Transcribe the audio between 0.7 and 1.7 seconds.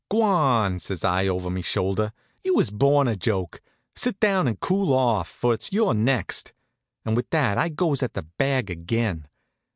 says I over me